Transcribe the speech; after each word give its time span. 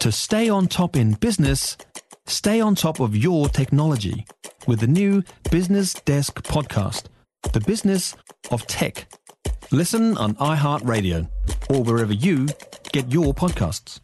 To 0.00 0.10
stay 0.10 0.48
on 0.48 0.66
top 0.66 0.96
in 0.96 1.12
business, 1.12 1.76
stay 2.26 2.58
on 2.58 2.74
top 2.74 3.00
of 3.00 3.14
your 3.14 3.50
technology 3.50 4.24
with 4.66 4.80
the 4.80 4.86
new 4.86 5.22
Business 5.50 5.92
Desk 5.92 6.42
podcast, 6.42 7.04
The 7.52 7.60
Business 7.60 8.16
of 8.50 8.66
Tech. 8.66 9.12
Listen 9.70 10.16
on 10.16 10.36
iHeartRadio 10.36 11.28
or 11.68 11.82
wherever 11.82 12.14
you 12.14 12.48
get 12.92 13.12
your 13.12 13.34
podcasts. 13.34 14.00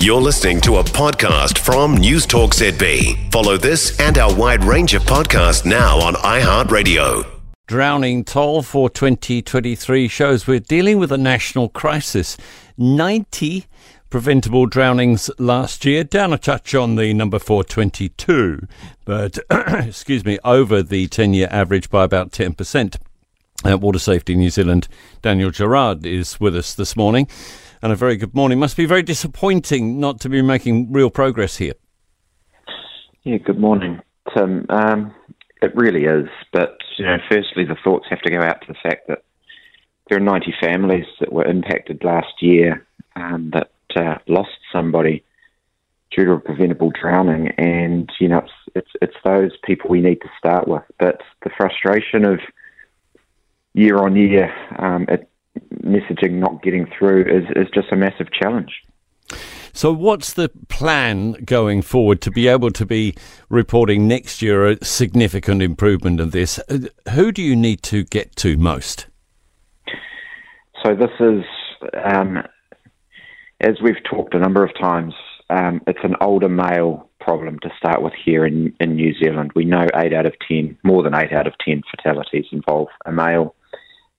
You're 0.00 0.20
listening 0.20 0.60
to 0.62 0.76
a 0.76 0.84
podcast 0.84 1.56
from 1.56 1.96
News 1.96 2.26
Talk 2.26 2.50
ZB. 2.50 3.32
Follow 3.32 3.56
this 3.56 3.98
and 4.00 4.18
our 4.18 4.34
wide 4.34 4.64
range 4.64 4.92
of 4.92 5.02
podcasts 5.04 5.64
now 5.64 5.98
on 5.98 6.12
iHeartRadio. 6.12 7.26
Drowning 7.66 8.22
toll 8.24 8.62
for 8.62 8.90
2023 8.90 10.08
shows 10.08 10.46
we're 10.46 10.60
dealing 10.60 10.98
with 10.98 11.10
a 11.10 11.16
national 11.16 11.70
crisis. 11.70 12.36
90 12.76 13.64
preventable 14.10 14.66
drownings 14.66 15.30
last 15.38 15.84
year, 15.84 16.02
down 16.02 16.32
a 16.32 16.38
touch 16.38 16.74
on 16.74 16.96
the 16.96 17.14
number 17.14 17.38
422, 17.38 18.66
but 19.04 19.38
excuse 19.50 20.24
me, 20.24 20.38
over 20.44 20.82
the 20.82 21.06
10 21.06 21.32
year 21.32 21.48
average 21.50 21.88
by 21.88 22.04
about 22.04 22.32
10%. 22.32 22.96
Uh, 23.64 23.78
Water 23.78 23.98
Safety 23.98 24.34
New 24.34 24.50
Zealand, 24.50 24.88
Daniel 25.22 25.50
Gerrard 25.50 26.04
is 26.04 26.40
with 26.40 26.56
us 26.56 26.74
this 26.74 26.96
morning. 26.96 27.28
And 27.82 27.92
a 27.92 27.96
very 27.96 28.16
good 28.16 28.34
morning. 28.34 28.58
Must 28.58 28.76
be 28.76 28.84
very 28.84 29.02
disappointing 29.02 30.00
not 30.00 30.20
to 30.20 30.28
be 30.28 30.42
making 30.42 30.92
real 30.92 31.08
progress 31.08 31.56
here. 31.56 31.74
Yeah, 33.22 33.38
good 33.38 33.58
morning, 33.58 34.00
Tim. 34.34 34.66
Um, 34.68 35.14
it 35.62 35.74
really 35.74 36.04
is. 36.04 36.28
But, 36.52 36.78
you 36.98 37.06
know, 37.06 37.18
firstly, 37.30 37.64
the 37.64 37.76
thoughts 37.82 38.06
have 38.10 38.20
to 38.22 38.30
go 38.30 38.40
out 38.40 38.60
to 38.62 38.66
the 38.68 38.78
fact 38.82 39.08
that 39.08 39.22
there 40.08 40.18
are 40.18 40.22
90 40.22 40.54
families 40.60 41.06
that 41.20 41.32
were 41.32 41.46
impacted 41.46 42.02
last 42.02 42.42
year 42.42 42.86
um, 43.16 43.50
that 43.52 43.70
uh, 43.96 44.18
lost 44.26 44.50
somebody 44.72 45.24
due 46.10 46.24
to 46.24 46.32
a 46.32 46.40
preventable 46.40 46.92
drowning. 47.00 47.48
And, 47.58 48.10
you 48.20 48.28
know, 48.28 48.38
it's, 48.38 48.52
it's, 48.74 48.90
it's 49.02 49.16
those 49.24 49.52
people 49.64 49.90
we 49.90 50.00
need 50.00 50.20
to 50.22 50.28
start 50.38 50.66
with. 50.66 50.82
But 50.98 51.20
the 51.44 51.50
frustration 51.56 52.24
of 52.24 52.40
year 53.74 53.98
on 53.98 54.16
year, 54.16 54.52
um, 54.78 55.06
it, 55.08 55.28
messaging 55.82 56.32
not 56.32 56.62
getting 56.62 56.86
through 56.98 57.22
is, 57.22 57.44
is 57.56 57.68
just 57.74 57.92
a 57.92 57.96
massive 57.96 58.32
challenge. 58.32 58.82
So, 59.72 59.92
what's 59.92 60.32
the 60.32 60.50
plan 60.68 61.32
going 61.44 61.82
forward 61.82 62.20
to 62.22 62.30
be 62.30 62.48
able 62.48 62.72
to 62.72 62.84
be 62.84 63.14
reporting 63.48 64.08
next 64.08 64.42
year 64.42 64.66
a 64.66 64.84
significant 64.84 65.62
improvement 65.62 66.18
of 66.18 66.32
this? 66.32 66.58
Uh, 66.68 66.88
who 67.12 67.30
do 67.30 67.40
you 67.40 67.54
need 67.54 67.82
to 67.84 68.02
get 68.04 68.34
to 68.36 68.56
most? 68.56 69.06
So, 70.84 70.94
this 70.94 71.10
is, 71.20 71.44
um, 72.04 72.42
as 73.60 73.76
we've 73.82 74.02
talked 74.08 74.34
a 74.34 74.38
number 74.38 74.64
of 74.64 74.74
times, 74.78 75.14
um, 75.50 75.80
it's 75.86 76.02
an 76.02 76.16
older 76.20 76.48
male 76.48 77.08
problem 77.20 77.58
to 77.60 77.70
start 77.76 78.02
with 78.02 78.14
here 78.24 78.46
in, 78.46 78.74
in 78.80 78.96
New 78.96 79.12
Zealand. 79.14 79.52
We 79.54 79.64
know 79.64 79.86
8 79.94 80.12
out 80.12 80.26
of 80.26 80.34
10, 80.48 80.78
more 80.82 81.02
than 81.02 81.14
8 81.14 81.32
out 81.32 81.46
of 81.46 81.54
10 81.64 81.82
fatalities 81.90 82.46
involve 82.52 82.88
a 83.04 83.12
male, 83.12 83.54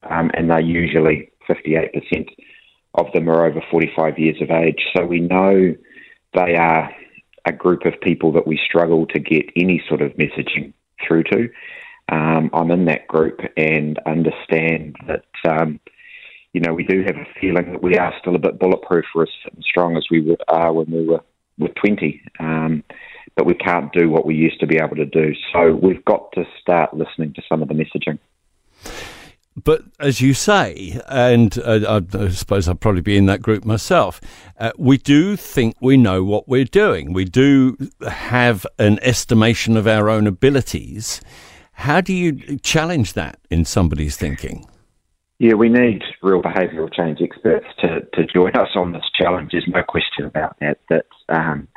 um, 0.09 0.29
and 0.35 0.49
they're 0.49 0.61
usually 0.61 1.31
58% 1.49 2.29
of 2.95 3.07
them 3.13 3.29
are 3.29 3.45
over 3.45 3.61
45 3.71 4.19
years 4.19 4.41
of 4.41 4.51
age. 4.51 4.83
So 4.95 5.05
we 5.05 5.21
know 5.21 5.73
they 6.33 6.55
are 6.55 6.93
a 7.45 7.51
group 7.51 7.85
of 7.85 7.99
people 8.01 8.31
that 8.33 8.45
we 8.45 8.59
struggle 8.63 9.07
to 9.07 9.19
get 9.19 9.45
any 9.55 9.81
sort 9.87 10.01
of 10.01 10.11
messaging 10.13 10.73
through 11.05 11.23
to. 11.23 11.49
Um, 12.09 12.49
I'm 12.53 12.69
in 12.71 12.85
that 12.85 13.07
group 13.07 13.39
and 13.57 13.97
understand 14.05 14.97
that, 15.07 15.25
um, 15.47 15.79
you 16.53 16.61
know, 16.61 16.73
we 16.73 16.83
do 16.83 17.03
have 17.05 17.15
a 17.15 17.27
feeling 17.39 17.71
that 17.71 17.81
we 17.81 17.97
are 17.97 18.13
still 18.19 18.35
a 18.35 18.39
bit 18.39 18.59
bulletproof 18.59 19.05
or 19.15 19.23
as 19.23 19.29
strong 19.61 19.95
as 19.95 20.05
we 20.11 20.35
are 20.47 20.73
when 20.73 20.91
we 20.91 21.05
were 21.05 21.21
with 21.57 21.73
20. 21.75 22.21
Um, 22.39 22.83
but 23.35 23.45
we 23.45 23.53
can't 23.53 23.91
do 23.93 24.09
what 24.09 24.25
we 24.25 24.35
used 24.35 24.59
to 24.59 24.67
be 24.67 24.77
able 24.77 24.97
to 24.97 25.05
do. 25.05 25.33
So 25.53 25.73
we've 25.73 26.03
got 26.03 26.31
to 26.33 26.43
start 26.61 26.93
listening 26.93 27.33
to 27.35 27.41
some 27.47 27.61
of 27.61 27.69
the 27.69 27.73
messaging. 27.73 28.19
But 29.63 29.83
as 29.99 30.21
you 30.21 30.33
say, 30.33 30.99
and 31.07 31.57
uh, 31.59 32.01
I, 32.13 32.29
suppose 32.29 32.67
I'll 32.67 32.75
probably 32.75 33.01
be 33.01 33.17
in 33.17 33.25
that 33.25 33.41
group 33.41 33.65
myself, 33.65 34.21
uh, 34.59 34.71
we 34.77 34.97
do 34.97 35.35
think 35.35 35.75
we 35.81 35.97
know 35.97 36.23
what 36.23 36.47
we're 36.47 36.65
doing. 36.65 37.13
We 37.13 37.25
do 37.25 37.77
have 38.07 38.65
an 38.79 38.97
estimation 39.01 39.75
of 39.75 39.87
our 39.87 40.09
own 40.09 40.25
abilities. 40.25 41.21
How 41.73 41.99
do 41.99 42.13
you 42.13 42.57
challenge 42.59 43.13
that 43.13 43.39
in 43.49 43.65
somebody's 43.65 44.15
thinking? 44.15 44.65
Yeah, 45.41 45.55
we 45.55 45.69
need 45.69 46.03
real 46.21 46.43
behavioural 46.43 46.93
change 46.93 47.17
experts 47.19 47.65
to, 47.79 48.01
to 48.13 48.27
join 48.31 48.55
us 48.55 48.69
on 48.75 48.91
this 48.91 49.09
challenge. 49.19 49.49
There's 49.51 49.67
no 49.67 49.81
question 49.81 50.25
about 50.25 50.55
that. 50.59 50.77
That 50.87 51.07
um, 51.29 51.67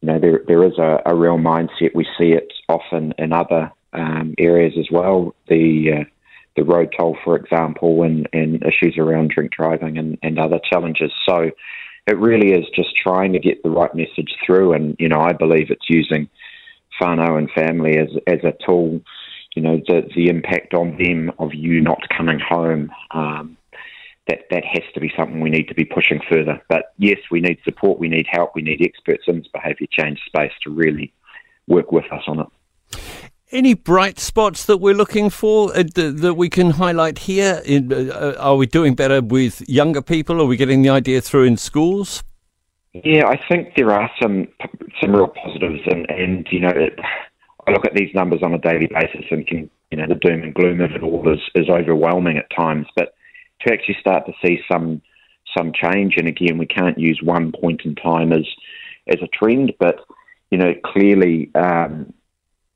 you 0.00 0.08
know 0.08 0.18
there 0.18 0.40
there 0.48 0.66
is 0.66 0.76
a, 0.76 1.02
a, 1.06 1.14
real 1.14 1.38
mindset. 1.38 1.94
We 1.94 2.04
see 2.18 2.32
it 2.32 2.52
often 2.68 3.14
in 3.16 3.32
other 3.32 3.70
um, 3.92 4.34
areas 4.38 4.72
as 4.76 4.88
well. 4.90 5.36
The 5.46 6.00
uh, 6.00 6.04
the 6.56 6.64
road 6.64 6.96
toll, 6.98 7.16
for 7.22 7.36
example, 7.36 8.02
and, 8.02 8.28
and 8.32 8.60
issues 8.64 8.96
around 8.98 9.30
drink 9.30 9.52
driving 9.52 9.98
and, 9.98 10.18
and 10.24 10.40
other 10.40 10.58
challenges. 10.68 11.12
So 11.28 11.52
it 12.08 12.18
really 12.18 12.54
is 12.54 12.66
just 12.74 12.96
trying 13.00 13.34
to 13.34 13.38
get 13.38 13.62
the 13.62 13.70
right 13.70 13.94
message 13.94 14.34
through. 14.44 14.72
And, 14.72 14.96
you 14.98 15.08
know, 15.08 15.20
I 15.20 15.32
believe 15.32 15.70
it's 15.70 15.88
using 15.88 16.28
whānau 17.00 17.38
and 17.38 17.48
family 17.52 17.98
as, 17.98 18.08
as 18.26 18.42
a 18.42 18.54
tool, 18.66 19.00
you 19.56 19.62
know, 19.62 19.80
the, 19.88 20.02
the 20.14 20.28
impact 20.28 20.74
on 20.74 20.96
them 20.98 21.32
of 21.38 21.54
you 21.54 21.80
not 21.80 21.98
coming 22.16 22.38
home. 22.38 22.92
Um, 23.10 23.56
that, 24.28 24.40
that 24.50 24.64
has 24.64 24.82
to 24.94 25.00
be 25.00 25.12
something 25.16 25.40
we 25.40 25.50
need 25.50 25.68
to 25.68 25.74
be 25.74 25.84
pushing 25.84 26.20
further. 26.28 26.60
But 26.68 26.92
yes, 26.98 27.18
we 27.30 27.40
need 27.40 27.58
support, 27.64 27.98
we 27.98 28.08
need 28.08 28.26
help, 28.28 28.52
we 28.54 28.62
need 28.62 28.82
experts 28.82 29.24
in 29.28 29.38
this 29.38 29.48
behaviour 29.48 29.86
change 29.90 30.20
space 30.26 30.52
to 30.64 30.70
really 30.70 31.12
work 31.68 31.92
with 31.92 32.04
us 32.12 32.22
on 32.26 32.40
it. 32.40 33.00
Any 33.52 33.74
bright 33.74 34.18
spots 34.18 34.66
that 34.66 34.78
we're 34.78 34.94
looking 34.94 35.30
for 35.30 35.70
uh, 35.70 35.84
th- 35.84 36.16
that 36.16 36.34
we 36.34 36.48
can 36.48 36.70
highlight 36.70 37.18
here? 37.18 37.62
In, 37.64 37.92
uh, 37.92 38.34
are 38.38 38.56
we 38.56 38.66
doing 38.66 38.96
better 38.96 39.22
with 39.22 39.66
younger 39.68 40.02
people? 40.02 40.40
Are 40.42 40.46
we 40.46 40.56
getting 40.56 40.82
the 40.82 40.88
idea 40.88 41.20
through 41.20 41.44
in 41.44 41.56
schools? 41.56 42.24
Yeah, 42.92 43.28
I 43.28 43.40
think 43.48 43.74
there 43.76 43.92
are 43.92 44.10
some 44.20 44.48
some 45.00 45.14
real 45.14 45.28
positives, 45.28 45.82
and 45.86 46.10
and 46.10 46.46
you 46.50 46.60
know, 46.60 46.70
it, 46.70 46.98
I 47.66 47.72
look 47.72 47.84
at 47.84 47.94
these 47.94 48.14
numbers 48.14 48.42
on 48.42 48.54
a 48.54 48.58
daily 48.58 48.86
basis 48.86 49.26
and 49.30 49.46
can 49.46 49.70
you 49.90 49.98
know 49.98 50.06
the 50.08 50.14
doom 50.14 50.42
and 50.42 50.54
gloom 50.54 50.80
of 50.80 50.92
it 50.92 51.02
all 51.02 51.32
is 51.32 51.40
is 51.54 51.68
overwhelming 51.68 52.38
at 52.38 52.50
times, 52.56 52.86
but 52.96 53.14
to 53.62 53.72
actually 53.72 53.96
start 54.00 54.26
to 54.26 54.32
see 54.44 54.60
some 54.70 55.02
some 55.56 55.72
change, 55.72 56.14
and 56.16 56.28
again, 56.28 56.58
we 56.58 56.66
can't 56.66 56.98
use 56.98 57.20
one 57.22 57.52
point 57.52 57.82
in 57.84 57.94
time 57.94 58.32
as 58.32 58.46
as 59.08 59.20
a 59.22 59.28
trend, 59.28 59.72
but 59.78 60.00
you 60.50 60.58
know, 60.58 60.74
clearly 60.84 61.50
um, 61.54 62.12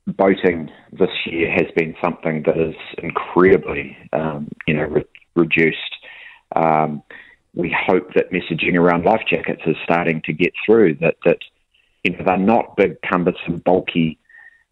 boating 0.06 0.70
this 0.92 1.10
year 1.26 1.50
has 1.50 1.66
been 1.76 1.94
something 2.02 2.42
that 2.44 2.58
is 2.58 2.74
incredibly, 2.98 3.96
um, 4.12 4.48
you 4.66 4.74
know, 4.74 4.84
re- 4.84 5.04
reduced. 5.36 5.96
Um, 6.56 7.02
we 7.54 7.74
hope 7.86 8.14
that 8.14 8.32
messaging 8.32 8.76
around 8.76 9.04
life 9.04 9.22
jackets 9.28 9.62
is 9.66 9.76
starting 9.84 10.22
to 10.24 10.32
get 10.32 10.52
through. 10.64 10.94
That 10.96 11.16
that 11.24 11.38
you 12.04 12.12
know 12.12 12.24
they're 12.24 12.36
not 12.36 12.76
big, 12.76 12.96
cumbersome, 13.02 13.58
bulky 13.64 14.18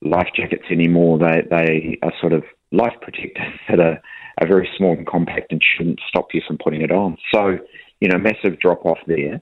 life 0.02 0.28
jackets 0.34 0.64
anymore. 0.70 1.18
They 1.18 1.42
they 1.50 1.98
are 2.02 2.12
sort 2.20 2.32
of 2.32 2.44
life 2.72 2.94
protectors 3.00 3.52
that 3.68 3.80
are, 3.80 4.00
are 4.40 4.46
very 4.46 4.68
small 4.76 4.92
and 4.92 5.06
compact 5.06 5.52
and 5.52 5.62
shouldn't 5.76 6.00
stop 6.08 6.28
you 6.32 6.42
from 6.46 6.58
putting 6.58 6.82
it 6.82 6.90
on. 6.90 7.16
So 7.32 7.58
you 8.00 8.08
know, 8.08 8.18
massive 8.18 8.60
drop 8.60 8.84
off 8.84 8.98
there. 9.06 9.40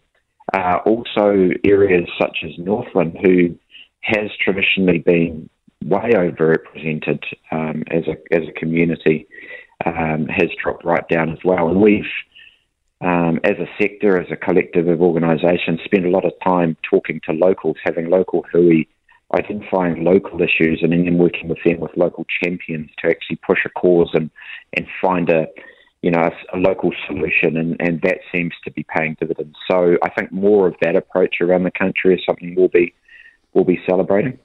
Uh, 0.55 0.79
also, 0.87 1.51
areas 1.65 2.09
such 2.21 2.39
as 2.45 2.53
Northland, 2.59 3.17
who 3.23 3.57
has 4.03 4.31
traditionally 4.43 4.99
been 4.99 5.51
way 5.85 6.13
overrepresented 6.15 7.23
um, 7.51 7.83
as 7.91 8.05
a 8.07 8.35
as 8.35 8.49
a 8.49 8.53
community 8.59 9.27
um, 9.85 10.27
has 10.27 10.49
dropped 10.63 10.85
right 10.85 11.07
down 11.09 11.31
as 11.31 11.39
well. 11.45 11.69
And 11.69 11.81
we've, 11.81 12.05
um, 13.01 13.41
as 13.45 13.57
a 13.59 13.69
sector, 13.81 14.19
as 14.21 14.29
a 14.31 14.37
collective 14.37 14.89
of 14.89 15.03
organisations, 15.03 15.81
spent 15.85 16.07
a 16.07 16.11
lot 16.11 16.25
of 16.25 16.33
time 16.43 16.77
talking 16.89 17.21
to 17.25 17.33
locals, 17.33 17.77
having 17.85 18.09
local 18.09 18.45
hui, 18.51 18.85
identifying 19.37 20.05
local 20.05 20.41
issues, 20.41 20.81
and 20.83 20.93
then 20.93 21.19
working 21.19 21.49
with 21.49 21.59
them 21.65 21.81
with 21.81 21.97
local 21.97 22.25
champions 22.43 22.91
to 22.99 23.09
actually 23.09 23.37
push 23.47 23.61
a 23.65 23.71
cause 23.71 24.11
and 24.15 24.31
and 24.75 24.87
find 25.01 25.31
a 25.31 25.47
you 26.03 26.11
know 26.11 26.21
a, 26.21 26.57
a 26.57 26.59
local 26.59 26.93
solution, 27.07 27.57
and, 27.57 27.77
and 27.81 28.01
that 28.03 28.19
seems 28.33 28.53
to 28.65 28.71
be 28.71 28.85
paying 28.97 29.17
dividends. 29.21 29.57
So 29.71 29.97
I 30.03 30.11
think 30.11 30.33
more 30.33 30.67
of 30.67 30.75
that 30.83 30.97
approach 30.97 31.37
around 31.41 31.65
the 31.65 31.71
country 31.71 32.15
is 32.15 32.21
something 32.27 32.55
we'll 32.57 32.69
be 32.69 32.95
we'll 33.55 33.65
be 33.65 33.81
celebrating. 33.89 34.39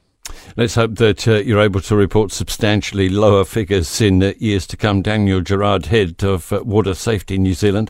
Let's 0.56 0.76
hope 0.76 0.96
that 0.96 1.28
uh, 1.28 1.40
you're 1.40 1.62
able 1.62 1.82
to 1.82 1.96
report 1.96 2.32
substantially 2.32 3.10
lower 3.10 3.44
figures 3.44 4.02
in 4.02 4.24
uh, 4.24 4.34
years 4.38 4.66
to 4.68 4.78
come. 4.78 5.02
Daniel 5.02 5.42
Gerrard, 5.42 5.88
head 5.88 6.24
of 6.24 6.52
uh, 6.54 6.64
Water 6.64 6.94
Safety 6.94 7.38
New 7.38 7.54
Zealand. 7.54 7.90